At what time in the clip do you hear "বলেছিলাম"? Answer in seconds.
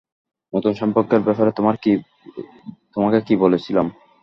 3.43-3.87